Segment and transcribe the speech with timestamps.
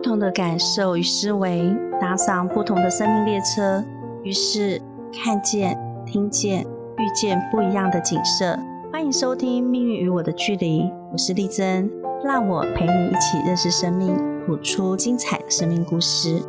[0.00, 1.60] 不同的感受与思维，
[2.00, 3.84] 搭上不同的生命列车，
[4.24, 4.80] 于是
[5.12, 6.62] 看见、听见、
[6.96, 8.58] 遇见不一样的景色。
[8.90, 11.90] 欢迎收听《命运与我的距离》，我是丽珍，
[12.24, 16.42] 让我陪你一起认识生命，谱出精彩的生命故事。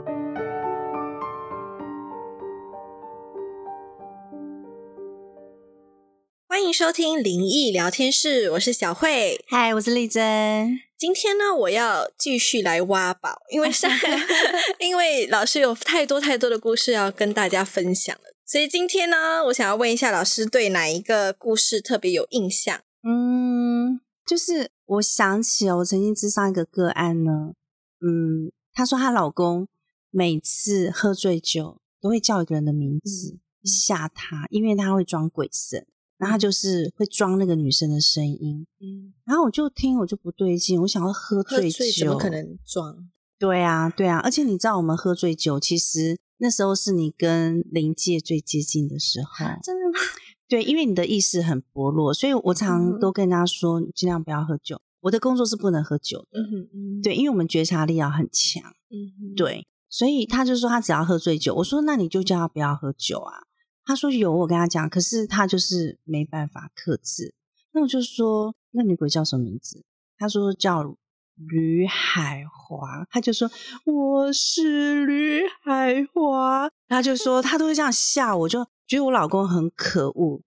[6.47, 9.43] 欢迎收听灵异聊天室，我是小慧。
[9.49, 10.90] 嗨，我是丽珍。
[11.02, 13.89] 今天呢，我要继续来挖宝，因为上
[14.78, 22.79] 因为老师有太多太多的故事要跟大家分享了，所以今天呢，我想要问一下老师，对哪一个故事特别有印象？
[23.01, 27.54] 嗯，就是我想起我曾经知上一个个案呢，
[28.02, 29.68] 嗯，她说她老公
[30.11, 35.88] 每次喝醉酒都会叫一个人的名字吓她，因为他会装鬼神。
[36.22, 43.09] 然后他就是会装那个女生的声音，嗯，然后我就听，我就不对劲，我想要喝醉酒，怎么可能装？
[43.39, 49.97] 对啊，对啊，而且你知道，我们喝醉酒，其实那时候是你跟灵界最接近的时候，真的吗？
[50.47, 54.80] 对，因为你的意识很薄弱，所以我常都跟大家说，尽量不要喝酒。
[55.00, 63.50] 我的工作是不能喝酒的，嗯嗯，对，因为我们觉察力要很强，嗯，对，所以他就说他只要喝醉酒，我说那你就叫他不要喝酒啊。
[63.85, 67.33] 他说有，我跟他讲，可是他就是没办法克制。
[67.73, 69.83] 那我就说，那女鬼叫什么名字？
[70.17, 70.95] 他说叫
[71.35, 73.05] 吕海华。
[73.09, 73.49] 他就说
[73.85, 76.69] 我是吕海华。
[76.88, 80.41] 他就说他都会这样吓我，就觉得我老公很可恶。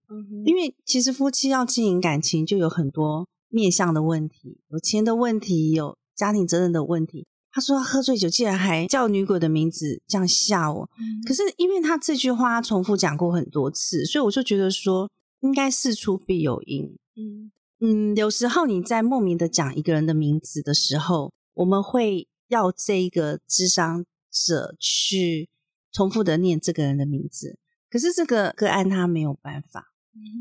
[0.45, 7.27] 因为其实夫妻要经营感情，就有很多面向的问题，有钱的问题，有家庭责任的问题。
[7.55, 10.89] 他说他：“喝醉酒，竟然还叫女鬼的名字，这样吓我。
[11.25, 16.97] 可是因为他这句话重复讲过很多次，所以我就觉得说，应该事出必有因。
[17.15, 25.47] 嗯嗯，有时候你在莫名的讲一个人的名字的时候，我们会要这一个智商者去
[25.93, 27.57] 重复的念这个人的名字。
[27.89, 29.93] 可是这个个案他没有办法，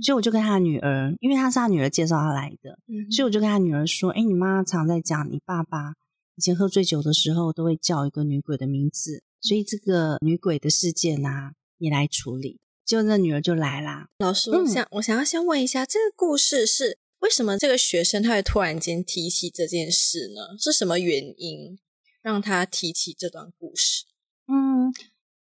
[0.02, 2.76] 所以我就跟他女儿，因为他是他女儿介绍他来的，
[3.12, 5.94] 所以我就跟他女儿说：，哎，你妈常在讲你爸爸。”
[6.36, 12.60] 以前喝醉酒的时候，都会叫一个女鬼的名字，所以这个女鬼的事件啊，你来处理。
[12.84, 14.08] 就那女儿就来啦。
[14.18, 20.58] 老师，我想我想要先问一下，这个故事是为什么这个学生他会突然间提起这件事呢？
[20.58, 21.78] 是什么原因
[22.20, 24.04] 让他提起这段故事？
[24.48, 24.92] 嗯，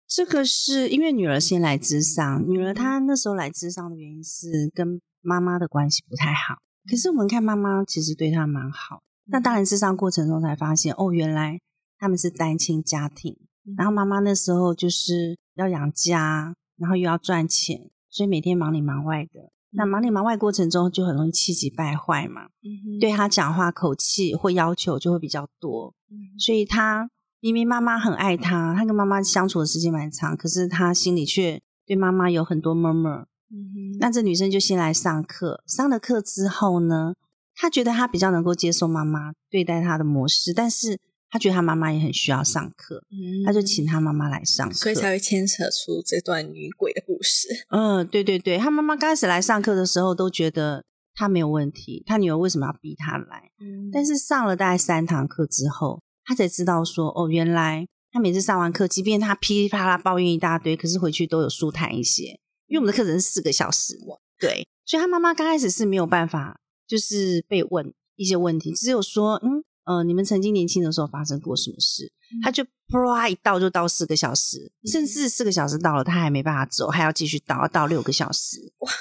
[0.08, 6.56] 这个是因为女儿先来智商，女儿她那时候来智商的原因是跟妈妈的关系不太好，
[6.90, 9.04] 可是我们看妈妈其实对她蛮好。
[9.30, 11.60] 那当然，智商过程中才发现，哦，原来
[11.98, 13.38] 他们是单亲家庭，
[13.78, 19.52] 然后妈妈那时候就是要养家，然后又要赚钱，所以每天忙里忙外的。
[19.72, 22.48] 那忙里忙外过程中，就很容易气急败坏嘛，
[23.02, 25.94] 对他讲话口气或要求就会比较多。
[26.40, 27.10] 所以他
[27.42, 33.26] 明明妈妈很爱他，他跟妈妈相处的时间蛮长，可是他心里却对妈妈有很多 murmur。
[34.00, 37.14] 那这女生就先来上课，上了课之后呢？
[37.60, 43.04] 他觉得他比较能够接受妈妈对待他的模式，但是他觉得他妈妈也很需要上课，
[43.46, 47.48] 他就请他妈妈来上课，所以才会牵扯出这段女鬼的故事。
[47.70, 50.86] 嗯，对对对，他妈妈刚开始来上课的时候都觉得
[51.16, 53.52] 他没有问题，他女儿为什么要逼他来？
[53.92, 63.98] 但是上了大概三堂课之后，他才知道说，哦，原来他每次上完课，即便他噼里啪啦抱怨一大堆，可是回去都有舒坦一些，因为我们的课程是四个小时，
[64.40, 66.60] 对，所以他妈妈刚开始是没有办法。
[66.88, 72.12] 就是被问一些问题，只有说，嗯，呃，你们曾经年轻的时候发生过什么事？
[72.44, 78.74] 他就啪一倒就倒四个小时，甚至四个小时到了，他还没办法走，还要继续倒，要倒六个小时。
[78.80, 78.92] 哇，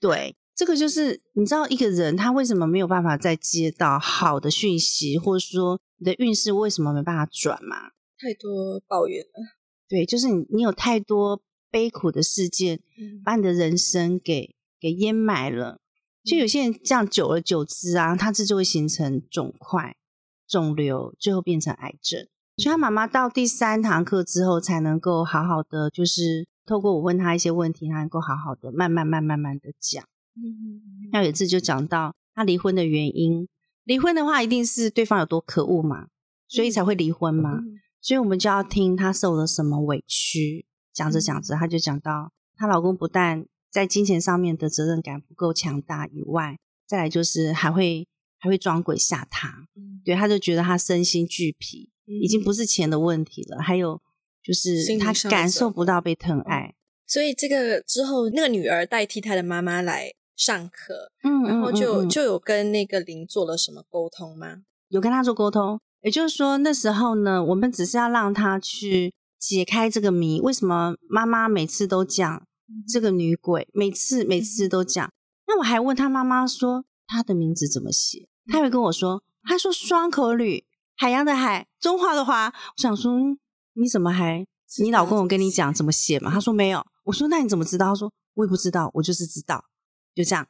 [0.00, 7.90] 对，这个就是你知道一个人他为什么没有办法再接到好的讯息，或者说你的运势为什么没办法转嘛？
[8.18, 9.58] 太多抱怨了。
[9.88, 12.80] 对，就是你你有太多悲苦的事件，
[13.24, 15.80] 把你的人生给给淹埋了。
[16.24, 19.96] 就有些人这样久而久之啊，他这就会形成肿块、
[20.46, 22.26] 肿瘤，最后变成癌症。
[22.56, 30.04] 所以他妈妈到第三堂课之后，才能够好好的，就是透过我问他一些问题，他能够好好的慢慢、慢、慢慢的讲。
[30.36, 33.48] 嗯那有一次就讲到他离婚的原因，
[33.84, 36.06] 离婚的话一定是对方有多可恶嘛，
[36.46, 37.60] 所以才会离婚嘛。
[38.00, 40.66] 所以我们就要听他受了什么委屈。
[40.92, 48.06] 讲着讲着，他就讲到她老公不但在金钱上面的责任感不够强大以外，再来就是还会
[48.38, 49.66] 还会装鬼吓他，
[50.04, 51.90] 对，他就觉得他身心俱疲，
[52.20, 54.00] 已经不是钱的问题了，还有
[54.42, 56.74] 就是他感受不到被疼爱，
[57.06, 64.62] 所以这个之后，那个女儿代替她的妈妈来上课，嗯，然后就就有跟那个林做了什么沟通吗？
[64.88, 72.46] 有跟他做沟通，也就是说，那时候呢，我们只是要让他去解开这个谜：为什么妈妈每次都讲
[72.88, 73.68] 这个女鬼？
[73.72, 75.12] 每次每次都讲。
[75.46, 78.28] 那我还问他妈妈说，她的名字怎么写？
[78.46, 80.64] 他会跟我说，他说双口吕，
[80.96, 82.46] 海洋的海，中华的华。
[82.46, 83.18] 我想说，
[83.74, 84.46] 你怎么还？
[84.78, 86.30] 你老公有跟你讲怎么写吗？
[86.30, 86.84] 他说没有。
[87.04, 87.86] 我说那你怎么知道？
[87.86, 89.64] 他说我也不知道，我就是知道，
[90.14, 90.46] 就这样。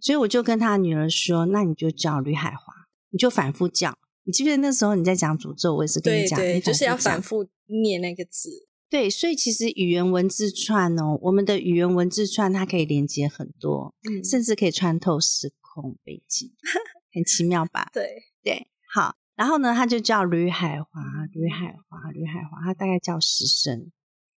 [0.00, 2.72] 所以我就跟他女儿说，那你就叫吕海华，
[3.10, 3.98] 你就反复叫。
[4.22, 5.74] 你记不记得那时候你在讲诅咒？
[5.74, 8.50] 我也是跟你讲，就是要反复念那个字。
[8.94, 13.92] 对，所以其实语言文字串哦，我们的语言文字串它可以连接很多，
[14.22, 16.52] 甚至可以穿透时空背景，
[17.12, 17.90] 很奇妙吧？
[17.92, 19.16] 对对，好。
[19.34, 21.02] 然后呢，他就叫吕海华，
[21.32, 23.90] 吕海华，吕海华，他大概叫十声。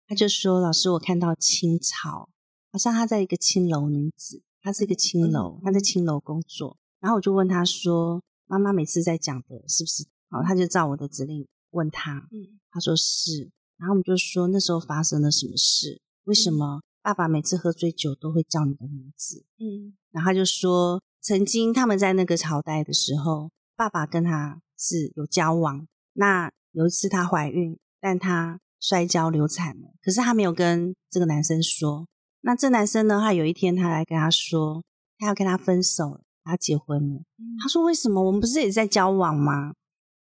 [0.07, 2.27] 他就说：“老师，我看到清朝，
[2.71, 6.79] 好像他在一个青楼女子，她是一个青楼，她在青楼工作。
[6.99, 13.51] 然后我就问他说：‘妈妈每次在讲的是不是？’好，他就照我的指令问他，嗯，他说是。
[13.77, 16.01] 然后我们就说那时候发生了什么事？
[16.23, 19.45] 为什么爸爸每次喝醉酒都会叫你的名字？
[19.59, 25.87] 嗯，然后他就说，曾经他们在那个朝代的时候，爸爸跟他是有交往。
[26.13, 32.07] 那有一次她怀孕，但她摔跤流产了，可是她没有跟这个男生说。
[32.41, 33.19] 那这男生呢？
[33.19, 34.83] 他有一天他来跟他说，
[35.17, 37.21] 他要跟他分手，他结婚了。
[37.61, 38.23] 他说为什么？
[38.23, 39.73] 我们不是也在交往吗？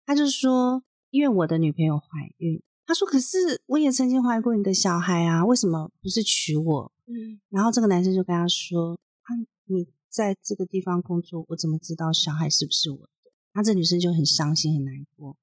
[0.06, 2.06] 他就说，因为我的女朋友怀
[2.38, 2.62] 孕。
[2.86, 8.92] 他说：“可是我也曾经怀过你的小孩啊，为什么不是娶我？”嗯，然后这个男生就跟他说
[9.26, 9.28] ：“啊，
[9.66, 15.36] 你在这个地方工作，我怎么知道小孩是不是我的？”那这女生就很伤心很难过。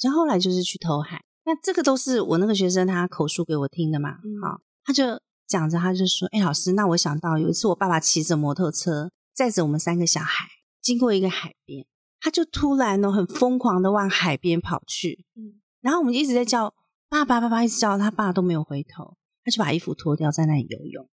[0.00, 4.14] 然后后来就是去投海，那这个都是我那个学生他口述给我听的嘛。
[4.42, 5.04] 好，他就
[5.46, 10.46] 讲着，他就说：“哎，老师，那我想到有一次我爸爸骑着摩托车载着我们三个小孩
[10.82, 11.86] 经过一个海边，
[12.18, 15.24] 他就突然呢很疯狂的往海边跑去。
[15.36, 16.74] 嗯，然后我们一直在叫。”
[17.08, 21.08] 爸爸，爸爸一直叫他爸都没有回头，他就把衣服脱掉在那里游泳。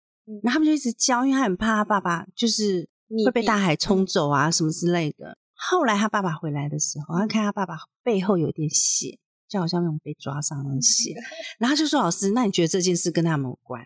[0.42, 2.88] 然后他们就一直叫，因为他很怕他爸爸就是
[3.24, 5.36] 会被大海冲走啊什么之类的。
[5.54, 11.14] 后来他爸爸回来的时候，他看他爸爸背后有点血，就好像那种被抓伤的血。
[11.58, 13.84] 然后就说：“老师，那你觉得这件事跟他们有关？”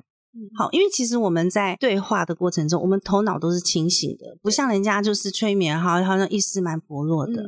[0.58, 7.42] 好，因为其实我们在对话的过程中，我们头脑都是清醒的，不像人家就是催眠哈，好像意识蛮薄弱的。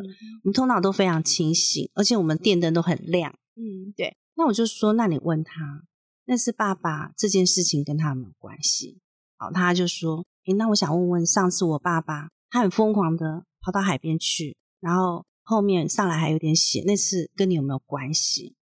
[0.44, 3.34] 我们头脑都非常清醒，而且我们电灯都很亮。
[3.56, 4.16] 嗯，对。
[4.34, 5.82] 那我就说，那你问他，
[6.26, 9.00] 那是爸爸这件事情跟他有没有关系。
[9.38, 18.54] 好，他就说，诶，那我想问问，上次我爸爸他很疯狂的跑到海边去，然后后面上来还有点血，那次跟你有没有关系？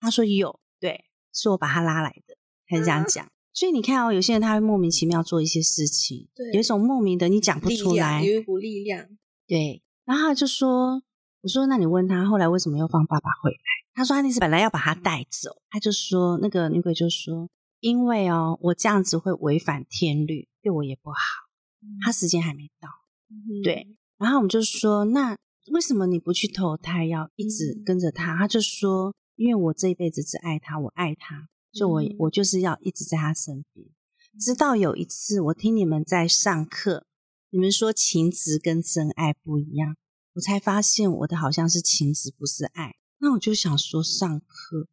[0.00, 2.36] 他说有，对，是我把他拉来的，
[2.66, 3.26] 他是这样讲。
[3.52, 9.08] 所以你看哦，有些人他会莫名其妙做一些事情，对，有一种莫名的你讲不出来，有一股力量，
[9.48, 9.82] 对。
[10.04, 11.02] 然后他就说，
[11.48, 13.58] 我说那你问他后来为什么又放爸爸回来？
[13.94, 17.48] 他说：“他那次本来要把他带走，他就说那个女鬼就说，
[17.80, 21.16] 因为哦，我这样子会违反天律，对我也不好。
[22.04, 22.90] 他时间还没到，
[23.64, 23.96] 对。
[24.18, 25.34] 然后我们就说，那
[25.72, 28.36] 为什么你不去投胎，要一直跟着他？
[28.36, 33.86] 他就说，因为我这一辈子只爱他，我爱他，就我我就是要一直在他身边。
[34.38, 37.06] 直到有一次，我听你们在上课，
[37.48, 39.96] 你们说情执跟真爱不一样，
[40.34, 44.86] 我才发现我的好像是情执，不是爱。”那我就想说，上课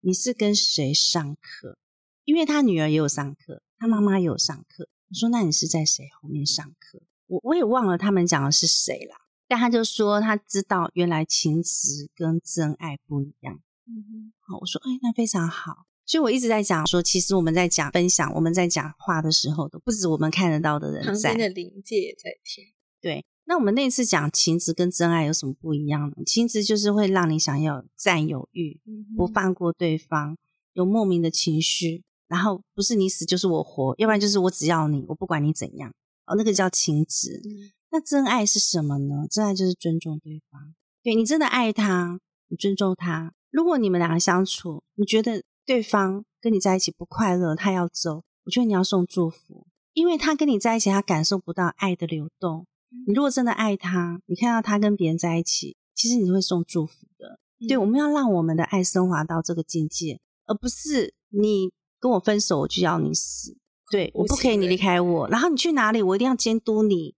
[0.00, 1.78] 你是跟谁上课？
[2.24, 4.88] 因为他女儿也有上课，他妈妈也有上课。
[5.08, 7.02] 我说，那你是在谁后面上课？
[7.26, 9.16] 我我也忘了他们讲的是谁啦。
[9.48, 13.60] 但他就说他知道，原来情词跟真爱不一样。
[13.86, 15.86] 嗯好，我说，哎，那非常好。
[16.06, 22.64] 所以我一直在讲说，其实我们在讲分享，我们在讲话的时候，都不止我们看得到的人在，旁边的灵界也在听。
[23.00, 23.24] 对。
[23.46, 26.16] 那我们那次讲情执跟真爱有什么不一样呢？
[26.24, 28.80] 情执就是会让你想要占有欲，
[29.16, 30.36] 不放过对方，
[30.72, 35.92] 有莫名的情绪，然后不是你死就是我活，要不然就是我只要你，我不管你怎样，
[36.26, 37.42] 哦，那个叫情执。
[37.90, 39.26] 那真爱是什么呢？
[39.30, 43.32] 真爱就是尊重对方，对你真的爱他，你尊重他。
[43.50, 52.66] 如果你们两个相处，你觉得对方跟你在一起不快乐，他要走，我觉得你要送祝福，因为他跟你在一起，他感受不到爱的流动。
[53.06, 57.38] 你如果真的爱他，你看到他跟别人在一起，其实你会送祝福的。
[57.68, 63.56] 对，我们要让我们的爱升华到这个境界，而不是你跟我分手我就要你死。
[63.90, 67.14] 对，我不可以你离开我，然后你去哪里，我一定要监督你，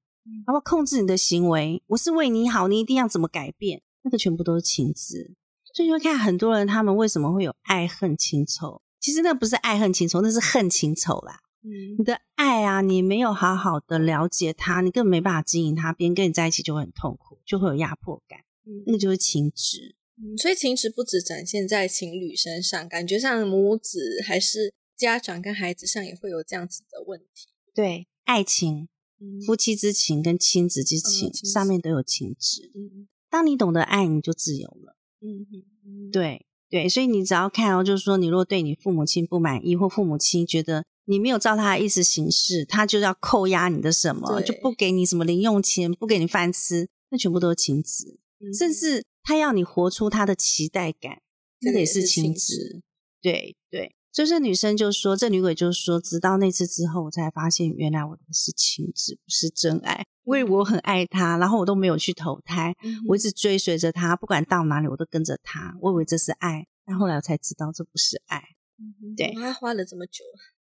[0.47, 1.83] 然后控制你的行为。
[1.87, 3.83] 我是为你好，你一定要怎么改变？
[4.03, 5.35] 那个全部都是情执。
[5.75, 8.83] 所以你会看很多人，他们为什么会有爱恨情仇？
[9.01, 11.39] 其实那不是爱恨情仇，那是恨情仇啦。
[11.99, 15.93] 你的爱啊，你没有好好的了解他，你根本没办法经营他。
[15.93, 18.41] 别人跟你在一起就会很痛苦，就会有压迫感。
[18.87, 19.95] 那个就是情执。
[20.39, 27.49] 所以情执不止展现在情侣身上，感觉上母子还是家长跟孩子上也会有这样子的问题。
[27.75, 28.89] 对，爱情、
[29.45, 32.73] 夫妻之情跟亲子之情上面都有情执。
[33.29, 34.97] 当你懂得爱，你就自由了。
[35.21, 35.47] 嗯
[35.85, 48.19] 嗯，对对，所以你只要看哦，就是说，你如果对你父母亲不满意，或父母亲觉得你没有照他的意思行事，他就要扣押你的什么，就不给你什么零用钱，不给你饭吃，那全部都是情执，
[48.57, 49.05] 甚至。
[49.29, 51.21] 他要你活出他的期待感，
[51.61, 52.81] 这个也是情执。
[53.21, 60.07] 对对，所以这女生就说，这女鬼就说，直到那次之后，我才发现原来我的是情执，不是真爱。
[60.25, 62.73] 因为我很爱他，然后我都没有去投胎，
[63.09, 65.77] 我一直追随着他，不管到哪里我都跟着他。
[65.81, 68.41] 我以为这是爱，但后来我才知道这不是爱。
[69.17, 70.23] 对，他花了这么久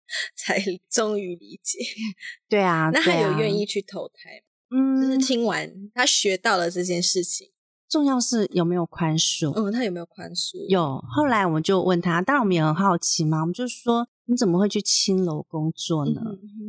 [0.36, 1.78] 才终于理解。
[2.48, 7.50] 对啊，那他有愿意去投胎嗯，就是听完他学到了这件事情。
[7.88, 9.52] 重要是有没有宽恕？
[9.52, 10.68] 嗯，他有没有宽恕？
[10.68, 11.00] 有。
[11.08, 16.20] 后来我们就问他，当然我们也很好奇嘛，我们就说你怎么会去青楼工作呢？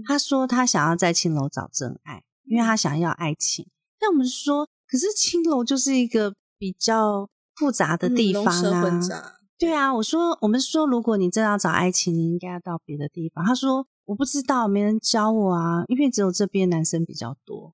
[0.07, 3.67] 他说他想要在青楼找真爱，因为他想要爱情。
[3.99, 9.36] 但我们说，可是青楼就是一个比较复杂的地方啊。
[9.59, 13.43] 对啊，我说我们说，如果你真要找爱情，你应该要到别的地方。
[13.43, 17.73] 他说我不知道，没人教我啊，因为只有这边男生比较多。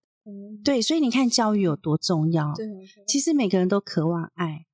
[0.64, 2.54] 对，所以你看教育有多重要。
[2.56, 2.66] 对，
[3.06, 4.66] 其实每个人都渴望爱，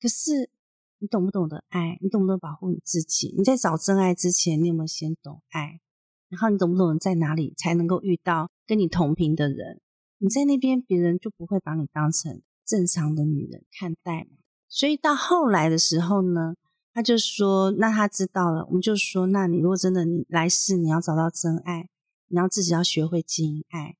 [0.00, 0.50] 可是
[0.98, 1.98] 你懂不懂得爱？
[2.02, 3.32] 你懂不懂保护你自己？
[3.38, 5.80] 你在找真爱之前，你有没有先懂爱？
[6.28, 9.80] 然后你懂不懂在哪里才能够遇到跟你同频的人？
[10.18, 14.30] 你在那边，别人就不会把你当成正常的女人看待嘛。
[14.68, 16.54] 所以到后来的时候呢，
[16.92, 21.88] 他就说：“那他知道了。”我们就说：“那你如果真的你来世你要找到真爱，
[22.28, 23.96] 你要自己要学会经营爱。”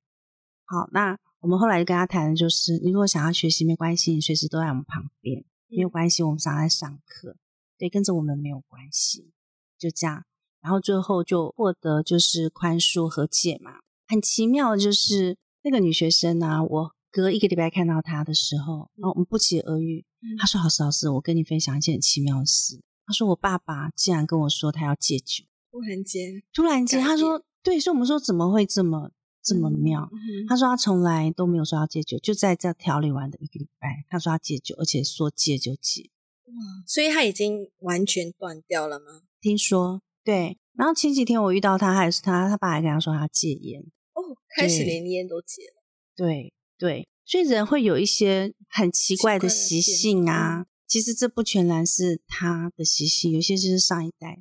[0.65, 7.37] 好，那我们后来就跟他谈的就是，你如果想要学习没关系，你随时都在我们旁边，没有关系，我们常在上课，
[7.79, 9.31] 对，跟着我们没有关系，
[9.79, 10.25] 就这样，
[10.61, 13.73] 然后最后就获得就是宽恕和解嘛。
[14.09, 20.05] 很奇妙的就是那个女学生呢，我隔一个礼拜看到他的时候，然后我们不期而遇，
[20.39, 29.13] 他说：“老师，老师，我跟你分享一件很奇妙的事。”他说：“我爸爸竟然跟我说他要戒酒。”突然间，突然间，他说：“对。”所以我们说怎么会这么？
[29.43, 30.11] 这么妙，
[30.49, 36.11] 他说他从来都没有说要戒酒，就在这调理完的一个礼拜，他说他戒酒，而且说戒就戒。
[36.47, 36.53] 哇，
[36.85, 39.23] 所以他已经完全断掉了吗？
[39.41, 40.59] 听说对。
[40.75, 43.81] 然后前几天我遇到他，还是他他爸还跟他说他戒烟
[44.15, 45.83] 哦，开始连烟都戒了。
[46.17, 50.67] 对对，所以人会有一些很奇怪的习性啊。
[50.87, 54.41] 其实这不全然是他的习性，有些就是上一代，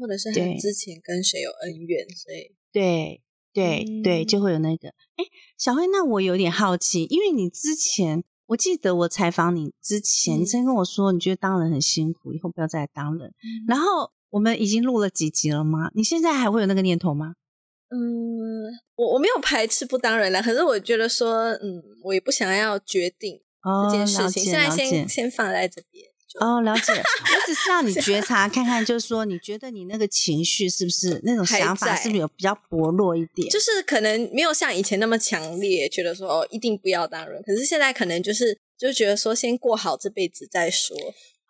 [0.00, 3.20] 或者是他之前跟谁有恩怨，所以对。
[3.54, 4.88] 对对，就会有那个。
[4.88, 5.24] 哎，
[5.56, 13.32] 小慧，那我有点好奇，因为你之前，我记得我采访你之前，你曾经跟我说，你觉得当人很辛苦，以后不要再当人。
[13.68, 15.88] 然后我们已经录了几集了吗？
[15.94, 17.36] 你现在还会有那个念头吗？
[17.90, 18.64] 嗯，
[18.96, 23.40] 我我没有排斥不当人了，可是我觉得说，嗯，我也不想要决定
[23.90, 26.04] 这件事情，现在先先放在这边。
[26.40, 26.92] 哦，了解。
[26.92, 33.48] 我只是让你 觉察看看，就是说，你觉得你那个情绪是不是那种想法，是不是有比较薄弱一点？
[33.48, 37.40] 就是可能没有像以前那么强烈，觉得说哦，一定不要当人。
[37.44, 40.96] 可是现在可能就是就觉得说，先过好这辈子再说。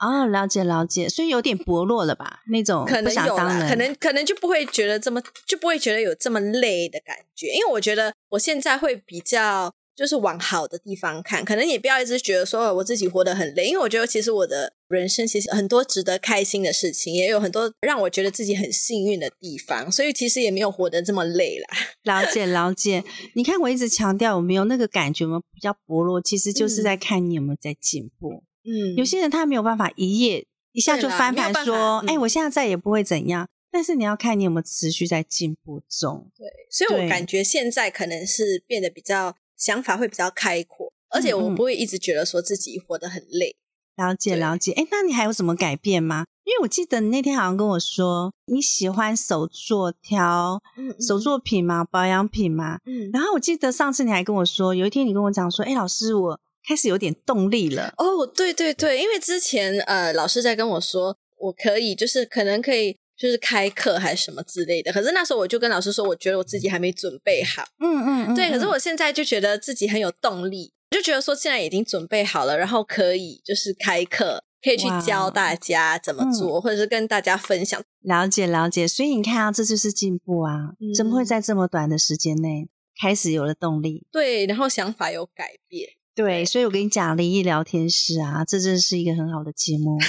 [0.05, 2.41] 哦，了解了解，所以有点薄弱了吧？
[2.49, 9.73] 那种可能有啦，可能可能就不会觉得这么就不会觉得有这么累的感觉，因为我觉得我现在会比较。
[9.97, 21.77] 就是往好的地方看，可能也不要一直觉得说我自己活得很累，因为我觉得其实我的人生其实很多值得开心的事情，也有很多让我觉得自己很幸运的地方，所以其实也没有活得这么累啦。
[22.03, 23.05] 了解了解，
[23.37, 25.41] 你看我一直强调有没有那个感觉吗？
[25.53, 28.33] 比较薄弱，其实就是在看你有没有在进步。
[28.33, 28.43] 嗯，
[28.97, 33.49] 有些人他没有办法一夜一下就翻盘，说哎，我现在再也不会怎样。
[33.71, 36.31] 但是你要看你有没有持续在进步中。
[36.37, 39.37] 对，所以我感觉现在可能是变得比较。
[39.57, 43.57] 想法会比较开阔，而且我不会一直觉得说自己活得很累。
[43.95, 46.27] 了解了解，哎，那你还有什么改变吗？
[46.43, 50.61] 因为我记得你那天好像跟我说你喜欢手作调
[51.01, 52.81] 手作品嘛，保养品嘛。
[52.85, 53.11] 嗯。
[53.13, 57.93] 然后我记得上次你还跟我说，有一天你跟我讲说，哎，老师，我开始有点动力了。
[57.99, 62.97] 哦，对对对，因为之前呃，老师在跟我说，我可以就是可能可以。
[63.17, 67.63] 就是开课还是什么之类的，可是那时候我就跟老师说，我觉得我自己还没准备好。
[67.79, 68.51] 嗯嗯，对。
[68.51, 77.81] 可是我现在就觉得自己很有动力，就觉得说现在已经准备好了，然后可以就是开课，可以去教大家怎么做，或者是跟大家分享。
[78.01, 80.71] 了解了解，所以你看啊，这就是进步啊！
[80.97, 82.69] 怎么会在这么短的时间内
[83.01, 84.05] 开始有了动力？
[84.11, 85.91] 对，然后想法有改变。
[86.15, 89.99] 对，所以我跟你讲，灵异聊天室啊，这真是一个很好的节目。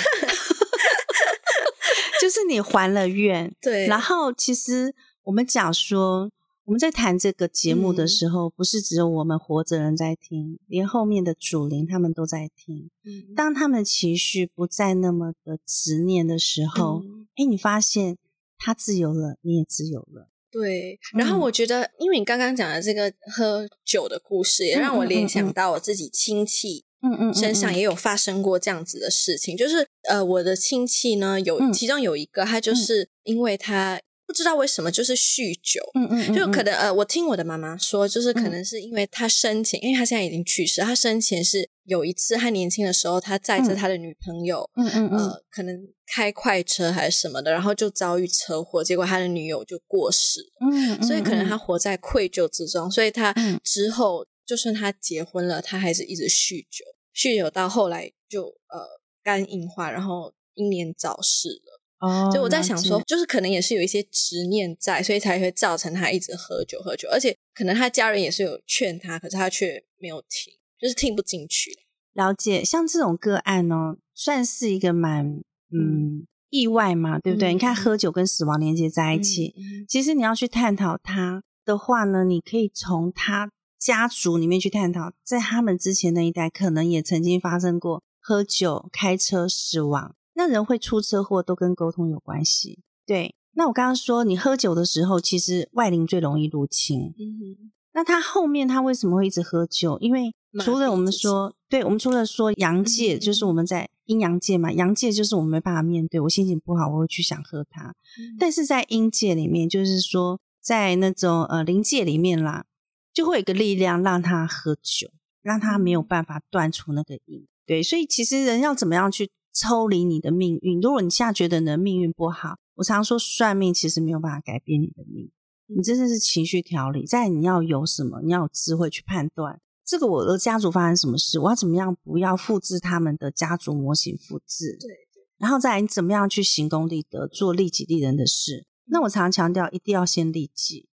[2.22, 3.88] 就是你还了愿，对。
[3.88, 6.32] 然后其实我们讲说，
[6.64, 12.90] 我们在谈这个节目的时候，不是只有我们活着人在听，连后面的主灵他们都在听。
[13.04, 13.36] 嗯。
[13.36, 17.04] 当他们情绪不再那么的执念的时候，
[17.36, 18.18] 哎，你发现
[18.58, 20.30] 他自由了，你也自由了。
[20.58, 29.58] 对，然后我觉得，因为你刚刚讲的这个喝酒的故事，也让我联想到我自己亲戚，嗯嗯，身上也有发生过这样子的事情。
[29.58, 45.88] 就是呃，我的亲戚呢，有其中有一个，他就是因为他不知道为什么就是酗酒，嗯嗯，就可能呃，我听我的妈妈说，就是可能是因为他生前，因为他现在已经去世，他生前是有一次他年轻的时候，他载着他的女朋友，嗯嗯嗯，呃，可能。
[46.08, 50.40] 开快车还是什么的，然后就遭遇车祸，结果他的女友就过世。
[50.62, 58.86] 嗯，所以可能他活在愧疚之中，所以他之后就算他结婚了，他还是一直酗酒，酗酒到后来就呃
[59.24, 61.82] 肝硬化，然后英年早逝了。
[62.08, 70.54] 哦，所以我在想说，就是可能也是有一些执念在，所以才会造成他一直喝酒喝酒，而且可能他家人也是有劝他，可是他却没有听，
[70.86, 71.72] 就是听不进去。
[72.14, 75.42] 了解，像这种个案呢，算是一个蛮。
[75.72, 77.52] 嗯，意外嘛，对不对？
[77.52, 79.56] 你看，喝酒跟死亡连接在一起。
[79.90, 83.50] 其实你要去探讨他的话呢，你可以从他
[83.80, 90.16] 家族里面去探讨，在他们之前那一代，可能也曾经发生过喝酒、开车死亡。
[90.36, 92.84] 那人会出车祸，都跟沟通有关系。
[93.08, 97.14] 对，那我刚刚说，你喝酒的时候，其实外灵最容易入侵。
[97.18, 99.98] 嗯那他后面他为什么会一直喝酒？
[100.00, 107.94] 因为除了我们说，对我们除了说阳界，就是我们在阴阳界嘛，阳界就是我们没办法面对，我心情不好，我会去想喝它。
[108.40, 112.66] 但是在阴界里面，就是说在那种呃灵界里面啦，
[113.14, 115.10] 就会有一个力量让他喝酒，
[115.42, 117.48] 让他没有办法断除那个瘾。
[117.66, 120.80] 对，所以其实人要怎么样去抽离你的命运？
[120.80, 125.32] 如果你现在觉得你的命运不好，我常说算命其实没有办法改变你的命。
[125.68, 134.76] 你真的是情绪调理，在你要有什么，你要有智慧去判断这个我的家族发生什么事，我要怎么样不要复制他们的家族模型复制？
[134.80, 134.90] 对，
[135.38, 138.66] 然后再来你怎么样去行功立德，做利己利人的事？
[138.88, 140.88] 那我常常强调，一定要先利己，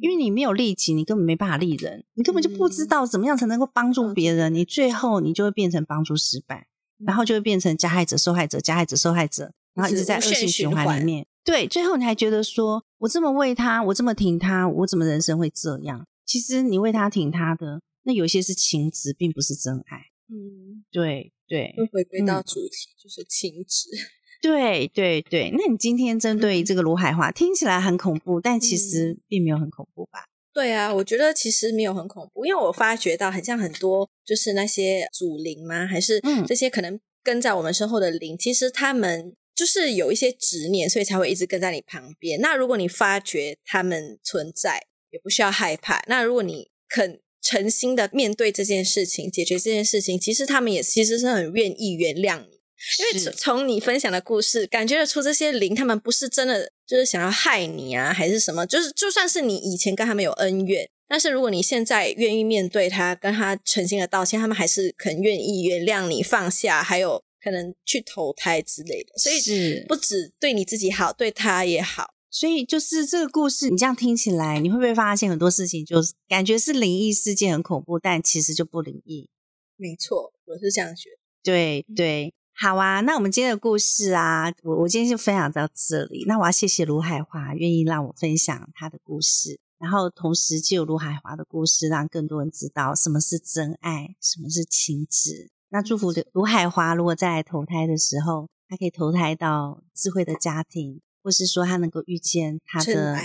[0.00, 6.66] 因为你没有利己，你根本没办法利人，你根本就不知道怎么样才能够帮助别人，你最后你就会变成帮助失败，
[7.04, 11.26] 然后就会变成加害者、受害者、加害者、受害者，然后一直在恶性循环里面。
[11.44, 16.06] 对，最后你还觉得说，我这么为他，我这么挺他，我怎么人生会这样？
[16.26, 19.98] 其实你为他挺他的，那有些是情执，并不是真爱。
[20.28, 23.88] 嗯，对对，又回归到主题，就是情执。
[24.42, 30.24] 对对对，那你今天针对这个卢海华，听起来很恐怖，但其实并没有很恐怖吧？
[30.52, 35.86] 对啊，我觉得其实没有很恐怖，因为我发觉到很像很多，就是那些祖灵吗？
[35.86, 39.34] 还是这些可能跟在我们身后的灵，其实他们。
[39.52, 42.40] 就是有一些执念，所以才会一直跟在你旁边。
[42.40, 46.02] 那如果你发觉他们存在，也不需要害怕。
[46.06, 52.60] 那如果你肯诚心的面对这件事情，解决这件事情，其实他们也其实是很愿意原谅你。
[52.98, 58.66] 因为从你分享的故事，感觉得出这些灵，他们不是真的就是想要害你啊，还是什么？
[58.66, 67.22] 就是就算是你以前跟他们有恩怨，但是如果你现在愿意面对他，跟他诚心的道歉，他们还是肯愿意原谅你，放下，还有。
[67.42, 72.10] 可能去投胎之类的，所以是不止对你自己好，对他也好。
[72.30, 79.28] 所以就是这个故事，你这样听起来，你会不会发现很多事情就是感觉是灵异事件很恐怖，但其实就不灵异？
[79.76, 81.16] 没错，我是这样觉得。
[81.42, 83.00] 对对，好啊。
[83.00, 86.24] 那我们今天的故事啊，我我今天就分享到这里。
[86.26, 95.50] 那我要谢谢卢海华愿意让我分享他的故事，然后同时借由卢海华的故事，让更多人知道什么是真爱，什么是情执。
[95.70, 103.16] 那祝福卢海华，如果再来投胎的时候，他可以投胎到智慧的家庭，或是说他能够遇见他的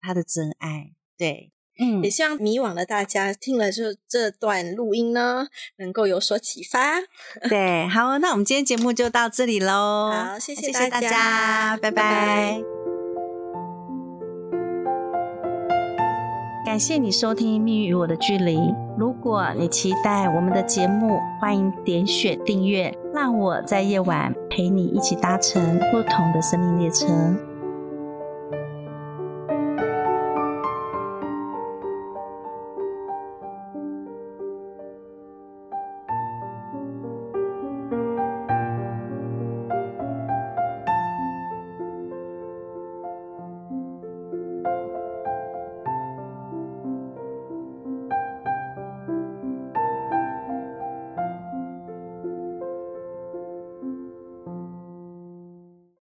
[0.00, 0.92] 他的真爱。
[1.16, 7.00] 对，嗯，也希望迷惘的大家听了这这段录音呢，能够有所启发。
[7.48, 10.10] 对，好，那我们今天节目就到这里喽。
[10.12, 12.75] 好，谢谢大家，拜拜。
[16.76, 18.58] 感谢你收听《命运与我的距离》。
[18.98, 27.06] 如果你期待我们的节目，欢迎点选订阅，让我在夜晚陪你一起搭乘不同的生命列车。